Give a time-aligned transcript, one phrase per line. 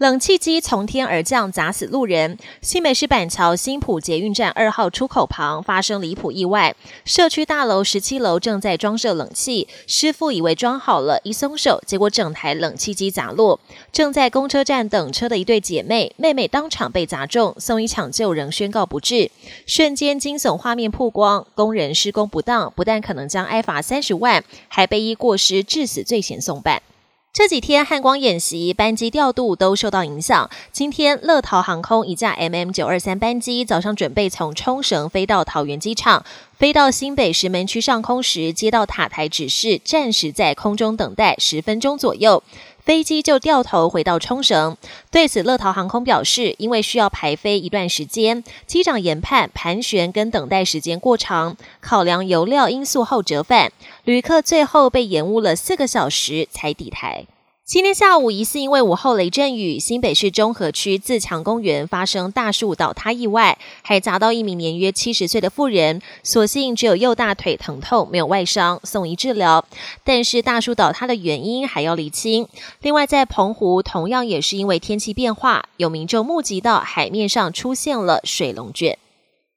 [0.00, 2.38] 冷气机从天而降，砸死路人。
[2.62, 6.74] 新北市板桥新浦捷运站二号出口旁发生离谱意外，
[7.04, 13.60] 社区大楼十七楼正在装设冷气，师傅以为装好了，一松手，结果整台冷气机砸落。
[13.92, 19.30] 正在公车站等车的一对姐妹，妹妹当场被砸中，送医抢救仍宣告不治。
[19.66, 26.80] 瞬间惊悚画面曝光，工人施工不当，不但可能将挨罚三十万，还被依过失致死罪嫌送办。
[27.32, 30.50] 这几天汉光演习班机调度都受到影响。
[30.72, 36.24] 今天乐桃航空一架 MM 九二三班机早上准备从冲绳飞到桃园机场，
[36.58, 42.42] 飞到新北石门区上空时，接到塔台指示，暂时在空中等待十分钟左右。
[42.90, 44.76] 飞机就掉头回到冲绳。
[45.12, 53.70] 对此，乐桃航空表示，因为需要排飞一段时间，机长研判盘旋跟等待时间过长，考量油料因素后折返，
[54.02, 57.26] 旅客最后被延误了四个小时才抵台。
[57.72, 69.64] 今天下午，疑似因为午后雷阵雨，新北市中和区自强公园发生大树倒塌意外，还砸到一名年约七十岁的妇人，所幸只有右大腿疼痛，没有外伤，送医治疗。
[70.02, 72.48] 但是大树倒塌的原因还要厘清。
[72.80, 78.98] 另外，在澎湖，同样也是因为天气变化，有民众目击到海面上出现了水龙卷。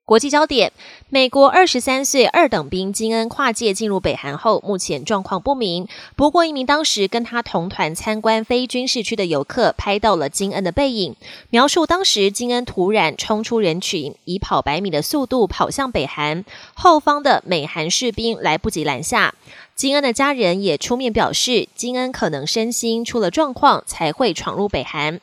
[0.06, 0.74] 国际焦点：
[1.08, 5.88] 美国二十三岁二等兵金恩跨界进入北韩后，目前状况不明。
[6.18, 11.16] 不过，一名当时跟他同团参观非军事区的游客拍到了金恩的背影，
[11.50, 16.44] 描述当时金恩突然冲出人群，以跑百米的速度跑向北韩，
[16.74, 19.34] 后方的美韩士兵来不及拦下。
[19.74, 25.22] 金恩的家人也出面表示，金恩可能身心出了状况，才会闯入北韩。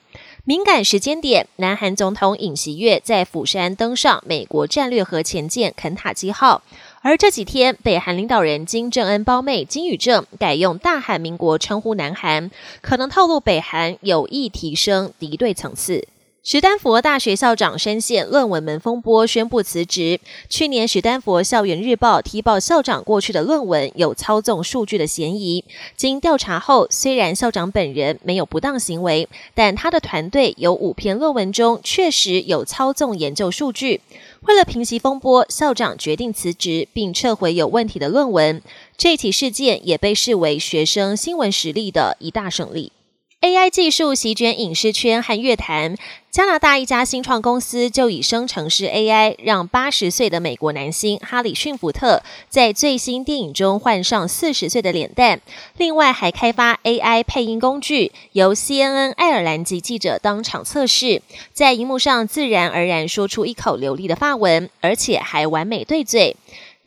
[0.51, 6.63] 敏感时间点，南韩总统尹锡悦在釜山登上美国战略核潜舰肯塔基号，
[7.03, 12.51] 而这几天，北韩领导人金正恩胞妹金宇正改用大韩民国称呼南韩，
[12.81, 16.09] 可能透露北韩有意提升敌对层次。
[16.43, 20.19] 史丹佛大学校长深陷论文门风波，宣布辞职。
[20.49, 25.63] 去年，史丹佛校园日报踢爆校长过去的论文有操纵数据的嫌疑。
[25.97, 34.01] 经调查后，虽然校长本人没有不当行为，但他的团队有五篇论文中确实有操纵研究数据。
[34.45, 38.63] 为了平息风波，校长决定辞职，并撤回有问题的论文。
[38.97, 42.93] 这起事件也被视为学生新闻实力的一大胜利。
[43.41, 45.97] AI 技术席卷影视圈和乐坛，
[46.31, 55.41] 加拿大一家新创公司就以生成式 AI 让八十岁的美国男星哈里逊福特在最新电影中换上四十岁的脸蛋。
[55.79, 61.23] 另外，还开发 AI 配音工具，由 CNN 爱尔兰籍记者当场测试，
[61.55, 66.37] 在荧幕上自然而然说出一口流利的法文，而且还完美对嘴。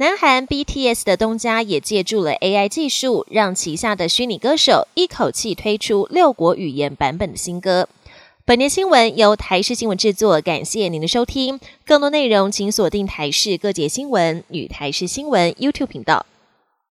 [0.04, 7.88] 南韩 BTS 的东家也借助了 AI 技术，让旗下的虚拟歌手一口气推出六国语言版本的新歌。
[8.44, 11.58] 本年新闻由台视新闻制作，感谢您的收听。
[11.86, 16.26] 更多内容请锁定台视各节新闻与台视新闻 YouTube 频道。